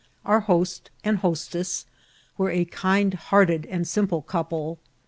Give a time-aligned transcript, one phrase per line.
[0.25, 1.85] Our host and hostess
[2.35, 4.79] were a kind hearted and simple couple.